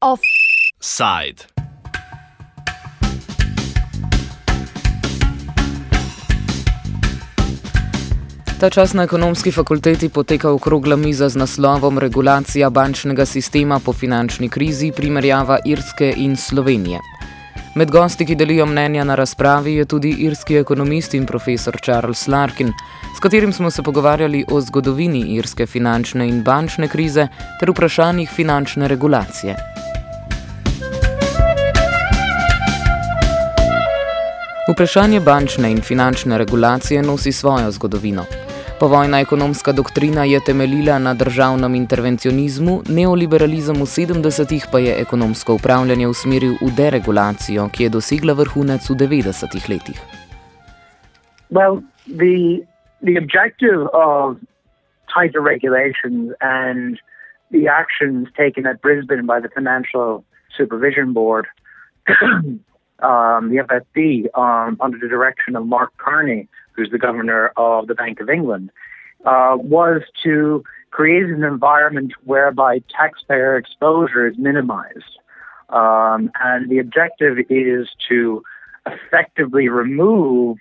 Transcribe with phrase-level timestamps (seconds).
[0.00, 1.52] Offside.
[8.60, 14.48] Ta čas na ekonomski fakulteti poteka okrogla miza z naslovom Regulacija bančnega sistema po finančni
[14.48, 17.11] krizi, primerjava Irske in Slovenije.
[17.74, 22.72] Med gosti, ki delijo mnenja na razpravi, je tudi irski ekonomist in profesor Charles Larkin,
[23.16, 27.28] s katerim smo se pogovarjali o zgodovini irske finančne in bančne krize
[27.60, 29.56] ter vprašanjih finančne regulacije.
[34.72, 38.24] Vprašanje bančne in finančne regulacije nosi svojo zgodovino.
[38.82, 46.08] Povojna ekonomska doktrina je temeljila na državnem intervencionizmu, neoliberalizem v 70-ih pa je ekonomsko upravljanje
[46.08, 49.98] usmeril v deregulacijo, ki je dosegla vrhunec v 90-ih letih.
[51.54, 51.78] Well,
[52.22, 52.66] the,
[53.06, 54.42] the objective of
[55.14, 56.98] tighter regulations and
[57.54, 60.24] the actions taken at Brisbane by the Financial
[60.58, 61.46] Supervision Board,
[63.10, 67.94] um, the FSB, um, under the direction of Mark Carney, who's the governor of the
[67.94, 68.70] Bank of England,
[69.24, 75.18] uh, was to create an environment whereby taxpayer exposure is minimized.
[75.70, 78.42] Um, and the objective is to
[78.86, 80.58] effectively remove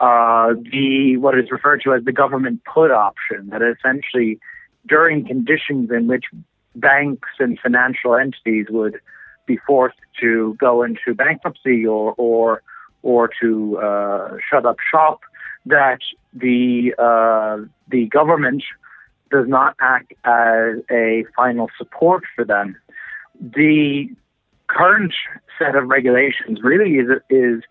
[0.00, 4.38] uh, the what is referred to as the government put option, that essentially
[4.86, 6.24] during conditions in which
[6.74, 9.00] banks and financial entities would
[9.46, 12.62] be forced to go into bankruptcy or or
[13.02, 15.20] or to uh, shut up shop,
[15.68, 16.00] that
[16.32, 18.62] the uh, the government
[19.30, 22.76] does not act as a final support for them.
[23.40, 24.08] The
[24.68, 25.14] current
[25.58, 27.62] set of regulations really is is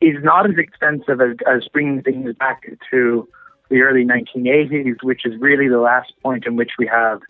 [0.00, 3.28] is not as extensive as, as bringing things back to
[3.68, 7.20] the early 1980s, which is really the last point in which we have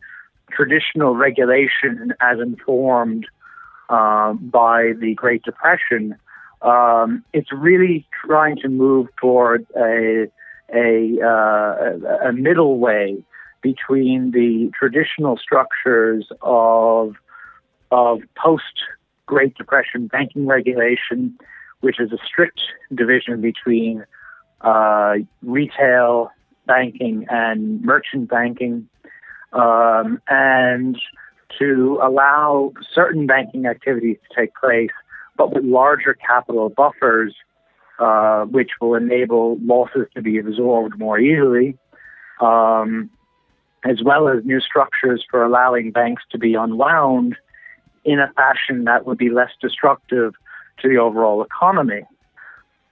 [0.51, 3.27] traditional regulation as informed
[3.89, 6.17] uh, by the Great Depression
[6.63, 10.31] um, it's really trying to move toward a
[10.73, 13.25] a, uh, a middle way
[13.61, 17.15] between the traditional structures of
[17.91, 18.63] of post
[19.27, 21.37] Great Depression banking regulation,
[21.81, 22.61] which is a strict
[22.95, 24.05] division between
[24.61, 26.31] uh, retail
[26.67, 28.89] banking and merchant banking,
[29.53, 30.97] um, and
[31.59, 34.91] to allow certain banking activities to take place
[35.41, 37.35] but with larger capital buffers,
[37.99, 41.79] uh, which will enable losses to be absorbed more easily,
[42.43, 43.09] um,
[43.83, 47.37] as well as new structures for allowing banks to be unwound
[48.05, 50.35] in a fashion that would be less destructive
[50.83, 52.03] to the overall economy.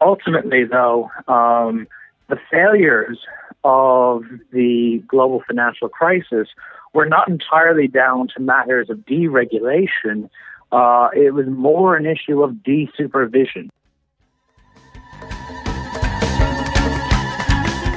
[0.01, 1.87] Ultimately, though, um,
[2.31, 3.19] the failures
[3.63, 4.23] of
[4.53, 6.49] the global financial crisis
[6.95, 10.31] were not entirely down to matters of deregulation,
[10.71, 13.69] Uh, it was more an issue of de-supervision.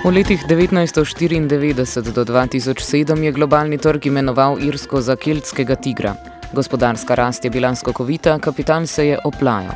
[0.03, 6.15] V letih 1994 do 2007 je globalni trg imenoval Irsko za keltskega tigra.
[6.53, 9.75] Gospodarska rast je bila skokovita, kapital se je oplajal.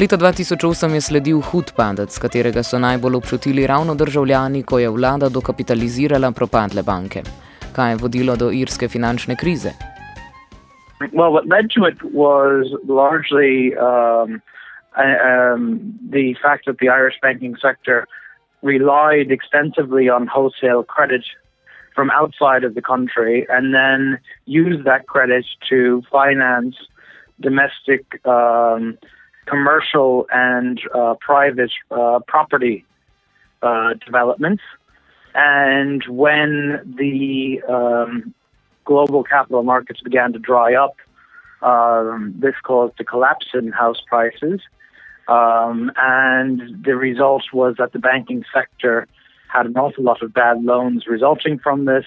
[0.00, 5.28] Leta 2008 je sledil hud padec, katerega so najbolj občutili ravno državljani, ko je vlada
[5.28, 7.22] dokapitalizirala propadle banke.
[7.72, 9.95] Kaj je vodilo do irske finančne krize?
[11.12, 14.42] Well, what led to it was largely um,
[14.96, 18.06] um, the fact that the Irish banking sector
[18.62, 21.24] relied extensively on wholesale credit
[21.94, 26.76] from outside of the country and then used that credit to finance
[27.40, 28.98] domestic um,
[29.46, 32.84] commercial and uh, private uh, property
[33.62, 34.62] uh, developments.
[35.34, 38.34] And when the um,
[38.86, 40.96] global capital markets began to dry up.
[41.60, 44.60] Um, this caused a collapse in house prices.
[45.28, 49.06] Um, and the result was that the banking sector
[49.48, 52.06] had an awful lot of bad loans resulting from this,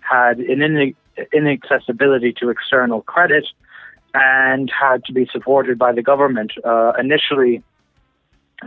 [0.00, 0.94] had an
[1.32, 3.46] inaccessibility to external credit,
[4.12, 7.62] and had to be supported by the government uh, initially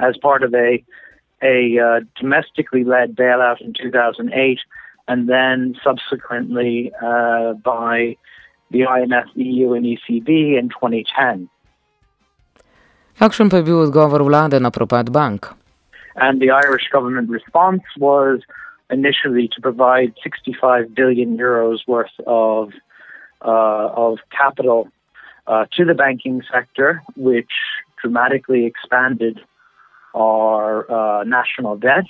[0.02, 0.84] as part of a
[1.42, 4.60] a uh, domestically led bailout in 2008
[5.08, 8.18] and then subsequently uh, by
[8.72, 11.50] the IMF, EU, and ECB in 2010.
[13.20, 15.46] Kakšen pa je bil odgovor vlade na propad bank?
[16.16, 18.42] And the Irish government response was
[18.90, 22.74] initially to provide 65 billion euros worth of
[23.42, 24.88] uh, of capital
[25.48, 27.52] uh, to the banking sector, which
[28.02, 29.40] dramatically expanded
[30.16, 32.06] our uh, national debt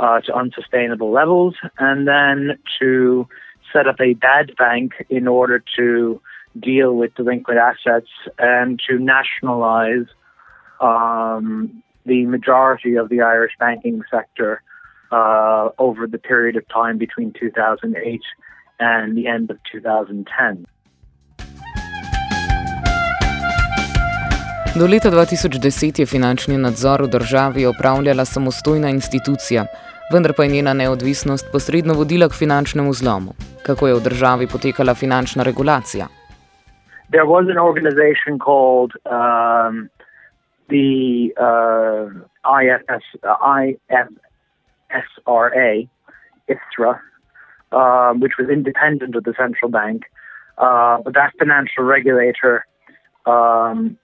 [0.00, 3.28] uh, to unsustainable levels, and then to
[3.72, 6.20] set up a bad bank in order to
[6.58, 8.08] deal with delinquent assets
[8.38, 10.06] and to nationalize
[10.80, 14.62] um, the majority of the Irish banking sector
[15.12, 18.20] uh, over the period of time between 2008
[18.80, 20.66] and the end of 2010.
[24.78, 29.64] Do leta 2010 je finančni nadzor v državi opravljala samostojna institucija,
[30.12, 33.32] vendar pa je njena neodvisnost posredno vodila k finančnemu zlomu.
[33.66, 36.06] Kako je v državi potekala finančna regulacija?
[37.10, 39.90] There was an organization called um,
[40.68, 42.06] the uh,
[42.62, 43.36] IFS, uh,
[44.86, 45.88] IFSRA,
[46.54, 46.94] ISRA,
[47.72, 50.00] um, which was independent of the central bank.
[50.58, 52.54] Uh, but that financial regulator
[53.26, 53.98] um,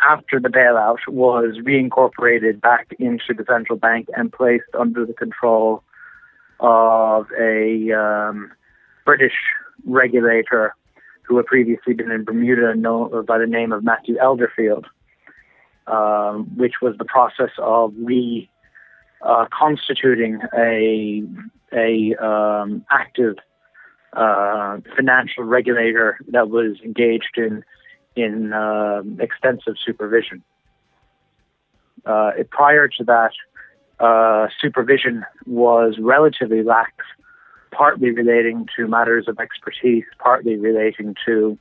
[0.00, 5.82] after the bailout was reincorporated back into the central bank and placed under the control
[6.60, 8.50] of a um,
[9.04, 9.34] British
[9.84, 10.74] regulator
[11.22, 14.84] who had previously been in Bermuda known by the name of Matthew Elderfield,
[15.86, 21.24] um, which was the process of reconstituting uh, a
[21.72, 23.36] a um, active
[24.12, 27.64] uh, financial regulator that was engaged in
[28.16, 30.42] in uh, extensive supervision.
[32.04, 33.32] Uh, prior to that,
[34.00, 36.92] uh, supervision was relatively lax,
[37.72, 41.58] partly relating to matters of expertise, partly relating to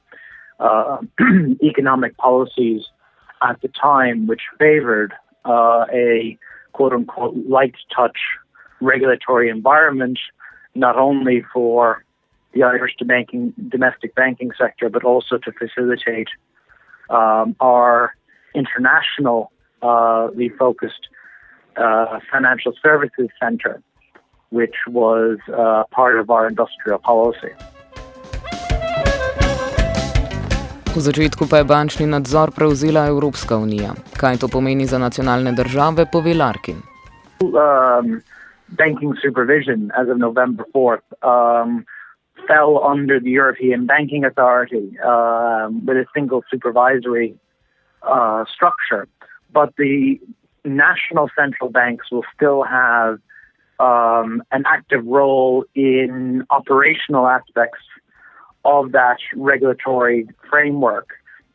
[0.59, 0.97] uh,
[1.63, 2.83] economic policies
[3.41, 5.13] at the time, which favored
[5.45, 6.37] uh, a
[6.73, 8.17] quote unquote light touch
[8.81, 10.19] regulatory environment,
[10.73, 12.04] not only for
[12.55, 16.29] the Irish banking, domestic banking sector, but also to facilitate
[17.09, 18.15] um, our
[18.55, 21.03] international uh, focused
[21.77, 23.83] uh, financial services center,
[24.49, 27.53] which was uh, part of our industrial policy.
[30.95, 33.91] V začetku pa je bančni nadzor prevzela Evropska unija.
[34.15, 36.79] Kaj to pomeni za nacionalne države, pove Larkin.
[37.43, 38.23] Um,
[38.79, 41.83] banking supervision as of November 4th um,
[42.47, 47.35] fell under the European Banking Authority um, with a single supervisory
[48.03, 49.07] uh, structure.
[49.51, 50.19] But the
[50.63, 53.19] national central banks will still have
[53.79, 57.79] um, an active role in operational aspects
[58.63, 61.09] of that regulatory framework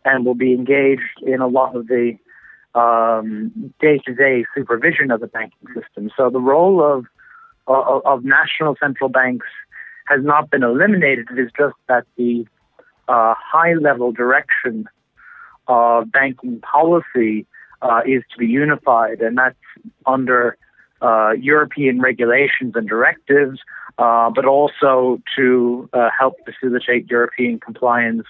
[0.04, 2.16] and will be engaged in a lot of the
[3.80, 6.10] day to day supervision of the banking system.
[6.16, 7.06] So the role of,
[7.66, 9.46] of, of national central banks
[10.10, 11.26] has not been eliminated.
[11.30, 12.46] It is just that the
[13.08, 14.88] uh, high level direction
[15.68, 17.46] of banking policy
[17.82, 19.64] uh, is to be unified, and that's
[20.06, 20.56] under
[21.00, 23.58] uh, European regulations and directives,
[23.98, 28.26] uh, but also to uh, help facilitate European compliance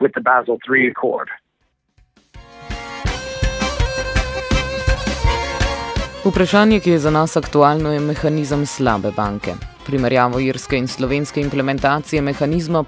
[0.00, 1.28] with the Basel III Accord.
[6.24, 9.77] Vprašanje, ki je za nas aktualno, je mehanizem slabe banke.
[9.88, 12.84] Primerjavo irske in slovenske implementacije mehanizma.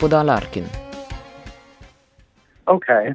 [2.66, 3.14] Okay.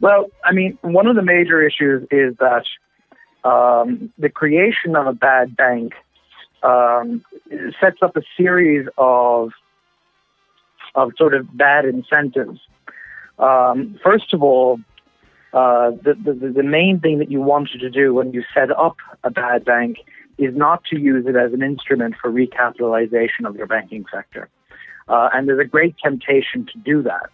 [0.00, 2.66] Well, I mean, one of the major issues is that
[3.44, 5.94] um, the creation of a bad bank
[6.62, 7.24] um,
[7.80, 9.50] sets up a series of
[10.94, 12.60] of sort of bad incentives.
[13.38, 14.78] Um, first of all,
[15.52, 18.96] uh, the, the, the main thing that you wanted to do when you set up
[19.24, 19.96] a bad bank
[20.38, 24.48] is not to use it as an instrument for recapitalization of your banking sector.
[25.08, 27.28] Uh, and there's a great temptation to do that.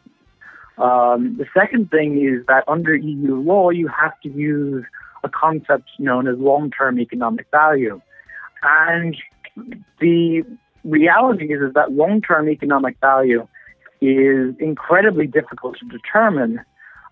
[0.82, 4.84] Um, the second thing is that under EU law, you have to use
[5.24, 8.00] a concept known as long term economic value.
[8.62, 9.16] And
[10.00, 10.44] the
[10.84, 13.46] reality is, is that long term economic value
[14.00, 16.60] is incredibly difficult to determine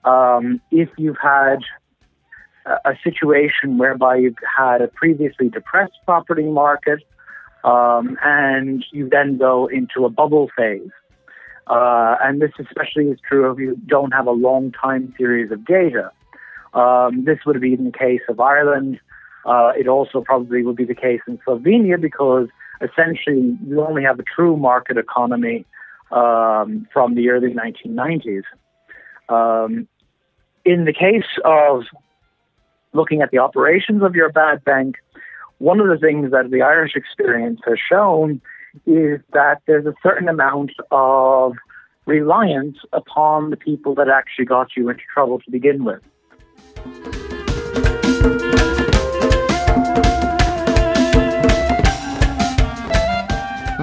[0.05, 1.59] um, if you've had
[2.67, 7.01] a, situation whereby you've had a previously depressed property market
[7.65, 10.91] um, and you then go into a bubble phase.
[11.67, 15.65] Uh, and this especially is true if you don't have a long time series of
[15.65, 16.11] data.
[16.75, 19.01] Um, this would be in the case of Ireland.
[19.45, 22.49] Uh, it also probably would be the case in Slovenia because
[22.81, 25.65] essentially you only have a true market economy
[26.11, 28.43] um, from the early 1990s.
[29.29, 29.89] Um,
[30.65, 31.85] in the case of
[32.97, 34.97] looking at the operations of your bad bank,
[35.59, 38.41] one of the things that the Irish experience has shown
[38.87, 41.53] is that there's a certain amount of
[42.07, 46.03] reliance upon the people that actually got you into trouble to begin with.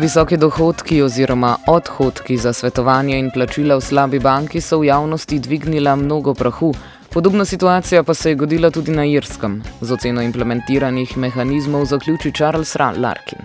[0.04, 5.96] Visoki dohodki oziroma odhodki za svetovanje in plačila v slabi banki so v javnosti dvignila
[5.96, 6.74] mnogo prahu.
[7.14, 9.62] Podobna situacija pa se je godila tudi na Irskem.
[9.82, 13.42] Z oceno implementiranih mehanizmov zaključi Charles Larkin.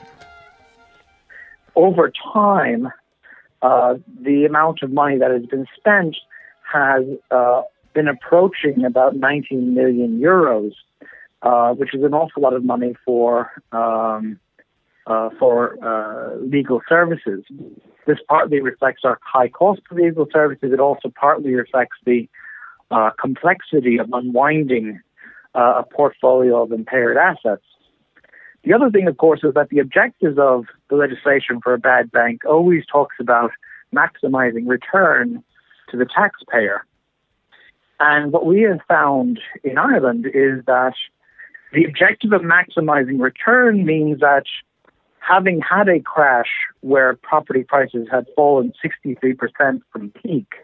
[1.75, 2.07] Over
[2.37, 2.83] time,
[3.69, 3.93] uh,
[4.29, 6.15] the amount of money that has been spent
[6.77, 7.61] has uh,
[7.95, 10.73] been approaching about 19 million euros,
[11.43, 13.31] uh, which is an awful lot of money for
[13.73, 14.39] um,
[15.07, 15.59] uh, for
[15.91, 17.41] uh, legal services.
[18.07, 20.73] This partly reflects our high cost of legal services.
[20.73, 22.48] It also partly reflects the uh,
[23.21, 25.01] complexity of unwinding
[25.55, 27.65] uh, a portfolio of impaired assets.
[28.65, 32.11] The other thing, of course, is that the objectives of the legislation for a bad
[32.11, 33.51] bank always talks about
[33.95, 35.43] maximizing return
[35.91, 36.85] to the taxpayer.
[38.01, 40.95] And what we have found in Ireland is that
[41.73, 44.45] the objective of maximizing return means that
[45.21, 50.55] having had a crash where property prices had fallen 63% from peak,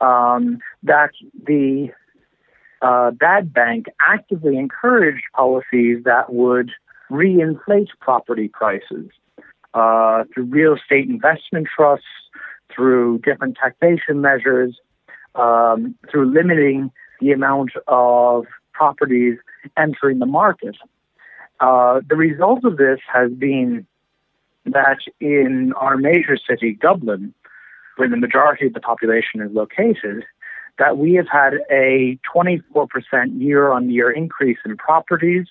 [0.00, 1.10] um, that
[1.46, 1.88] the
[2.82, 6.70] uh, bad bank actively encouraged policies that would
[7.10, 9.10] reinflate property prices
[9.74, 12.06] uh, through real estate investment trusts,
[12.74, 14.78] through different taxation measures,
[15.34, 16.90] um, through limiting
[17.20, 19.38] the amount of properties
[19.76, 20.76] entering the market.
[21.60, 23.86] Uh, the result of this has been
[24.64, 27.34] that in our major city, Dublin,
[27.98, 30.24] where the majority of the population is located,
[30.78, 32.62] that we have had a 24%
[33.40, 35.46] year on year increase in properties,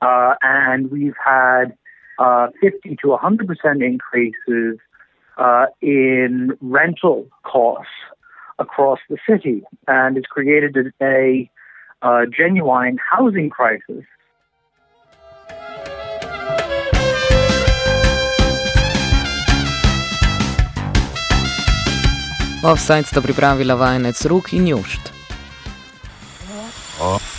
[0.00, 1.76] uh, and we've had
[2.18, 4.78] uh, 50 to 100% increases
[5.36, 7.90] uh, in rental costs
[8.58, 9.62] across the city.
[9.88, 11.50] And it's created a,
[12.02, 14.04] a genuine housing crisis
[22.62, 25.00] Offside sta pripravila vajenec Ruk in Jošt.
[27.00, 27.30] Offside.